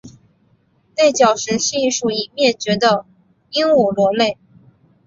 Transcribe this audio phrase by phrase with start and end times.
[0.97, 3.05] 内角石是一属已灭绝的
[3.51, 4.35] 鹦鹉螺类。